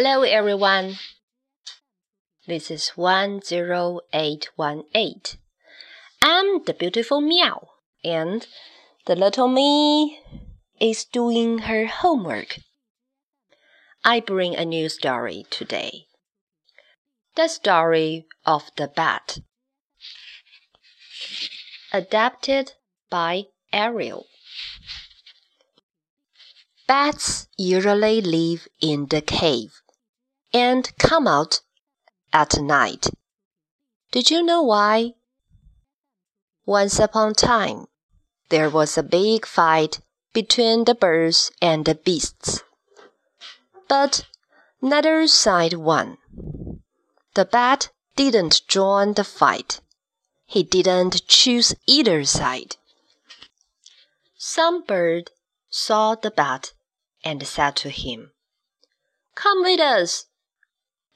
[0.00, 0.94] Hello, everyone.
[2.46, 5.40] This is 10818.
[6.22, 7.70] I'm the beautiful Meow,
[8.04, 8.46] and
[9.06, 10.20] the little me
[10.80, 12.60] is doing her homework.
[14.04, 16.06] I bring a new story today.
[17.34, 19.40] The story of the bat.
[21.92, 22.74] Adapted
[23.10, 24.26] by Ariel.
[26.86, 29.82] Bats usually live in the cave
[30.52, 31.60] and come out
[32.32, 33.08] at night.
[34.10, 35.14] Did you know why?
[36.64, 37.86] Once upon a time,
[38.48, 40.00] there was a big fight
[40.32, 42.62] between the birds and the beasts.
[43.88, 44.26] But
[44.80, 46.18] neither side won.
[47.34, 49.80] The bat didn't join the fight.
[50.46, 52.76] He didn't choose either side.
[54.36, 55.30] Some bird
[55.68, 56.72] saw the bat
[57.22, 58.32] and said to him,
[59.34, 60.27] Come with us.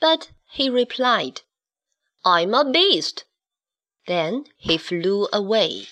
[0.02, 1.42] But he replied,
[2.24, 3.24] I'm a beast.
[4.08, 5.86] Then he flew away.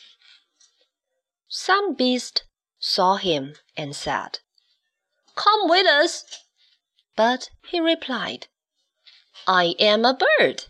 [1.46, 2.42] Some beast
[2.80, 4.40] saw him and said,
[5.36, 6.24] Come with us.
[7.14, 8.48] But he replied,
[9.46, 10.64] I am a bird.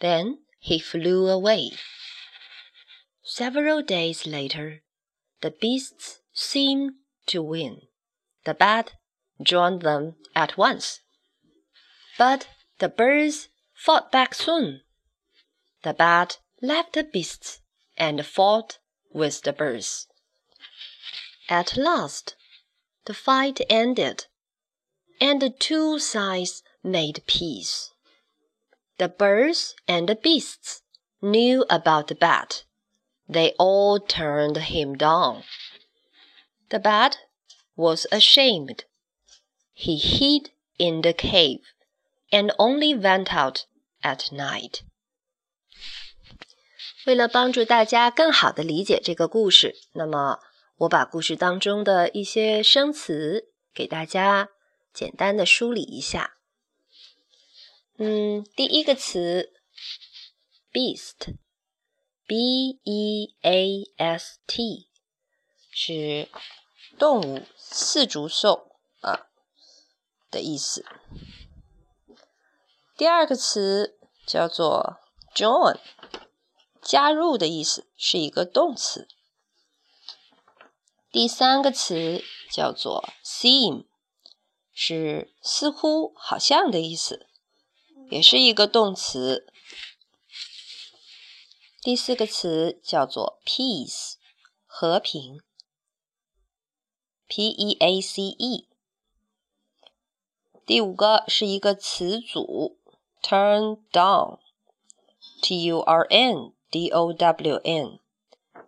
[0.00, 1.72] Then he flew away.
[3.22, 4.80] Several days later,
[5.42, 6.92] the beasts seemed
[7.26, 7.82] to win.
[8.46, 8.92] The bat
[9.42, 11.00] joined them at once.
[12.16, 12.48] But
[12.82, 14.80] the birds fought back soon.
[15.84, 17.60] The bat left the beasts
[17.96, 18.78] and fought
[19.12, 20.08] with the birds.
[21.48, 22.34] At last,
[23.04, 24.26] the fight ended,
[25.20, 27.92] and the two sides made peace.
[28.98, 30.82] The birds and the beasts
[31.20, 32.64] knew about the bat.
[33.28, 35.44] They all turned him down.
[36.70, 37.18] The bat
[37.76, 38.86] was ashamed.
[39.72, 41.60] He hid in the cave
[42.32, 43.66] and only went out
[44.00, 44.80] at night.
[47.06, 50.38] 为了帮助大家更好的理解这个故事，那么
[50.78, 54.48] 我把故事当中的一些生词给大家
[54.92, 56.38] 简单的梳理一下。
[57.98, 59.52] 嗯，第一个词
[60.72, 62.36] beast，b
[62.82, 64.88] e a s t
[65.70, 66.28] 是
[66.98, 69.26] 动物、四足兽啊
[70.30, 70.86] 的意思。
[72.96, 74.98] 第二个词叫做
[75.34, 75.80] join，
[76.82, 79.08] 加入的意思，是一个动词。
[81.10, 83.86] 第三个词叫做 seem，
[84.72, 87.26] 是似乎、好像的意思，
[88.10, 89.50] 也是一个动词。
[91.80, 94.14] 第四个词叫做 peace，
[94.66, 95.40] 和平。
[97.26, 98.68] P E A C E。
[100.66, 102.78] 第五个是一个词组
[103.22, 108.00] ，turn down，T U R N D O W N，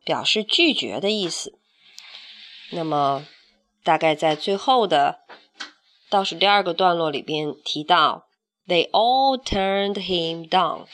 [0.05, 1.59] 表示拒绝的意思。
[2.71, 3.27] 那么，
[3.83, 5.21] 大概在最后的
[6.09, 8.29] 倒数第二个段落里边提到
[8.67, 10.87] ，They all turned him down，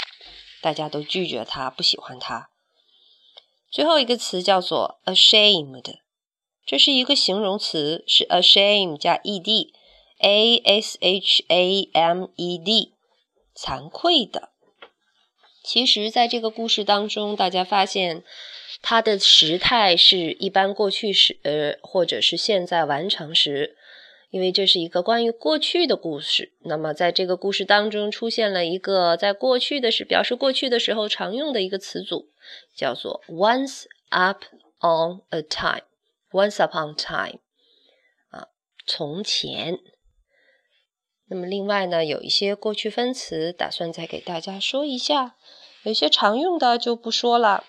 [0.60, 2.50] 大家都拒绝他，不喜欢他。
[3.70, 5.98] 最后一个词叫做 ashamed。
[6.66, 12.94] 这是一个形容词，是 ashamed 加 ed，a s h a m e d，
[13.60, 14.48] 惭愧的。
[15.62, 18.24] 其实，在这个故事当中，大家发现
[18.80, 23.76] 它的时态是一般过去时，呃，或者是现在完成时，
[24.30, 26.54] 因为这是一个关于过去的故事。
[26.60, 32.30] 那么，在这个故事当中出现了一个在过去的时表示过去的时候常用的一个词组，
[32.74, 34.44] 叫做 once up
[34.80, 35.84] on a time。
[36.32, 37.40] Once upon time，
[38.30, 38.46] 啊，
[38.86, 39.80] 从前。
[41.30, 45.36] 那么另外呢，有一些过去分词，打算再给大家说一下。
[45.84, 47.64] 有些常用的就不说了。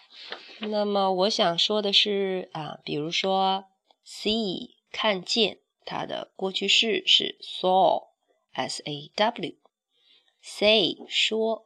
[0.59, 3.66] 那么我想说的是啊，比如说
[4.03, 11.65] see 看见，它的过去式是 saw，s a w；say 说，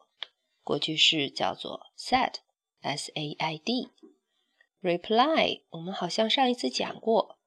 [0.64, 3.88] 过去式叫做 said，s a i d。
[4.82, 7.40] reply，我们好像上一次讲过，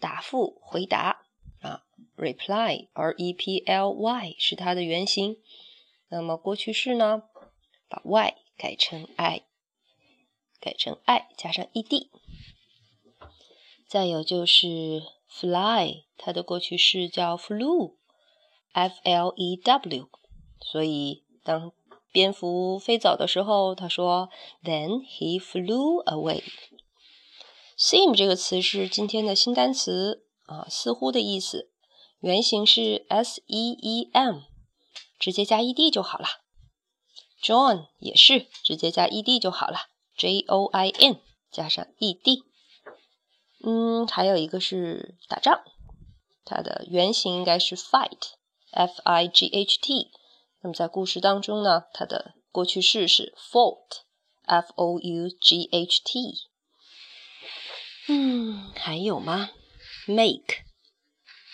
[0.00, 1.26] 答复、回答
[2.22, 5.36] ，reply，r e p l y 是它的原型。
[6.08, 7.24] 那么过去式呢，
[7.88, 9.42] 把 y 改成 i，
[10.60, 12.10] 改成 i 加上 e d。
[13.88, 20.08] 再有就是 fly，它的过去式叫 flew，f l e w。
[20.60, 21.72] 所以当
[22.12, 24.28] 蝙蝠飞走的时候，他说
[24.62, 26.42] ，Then he flew away。
[27.76, 31.71] Seem 这个词是今天的新单词啊，似乎的意思，
[32.22, 34.42] 原型是 s e e m，
[35.18, 36.28] 直接加 e d 就好了。
[37.42, 41.20] join 也是直接加 e d 就好了，j o i n
[41.50, 42.44] 加上 e d。
[43.64, 45.64] 嗯，还有一个是打仗，
[46.44, 50.12] 它的原型应该是 fight，f i g h t。
[50.60, 56.34] 那么在故事当中呢，它的过去式是 fought，f o u g h t。
[58.06, 59.50] 嗯，还有吗
[60.06, 60.62] ？make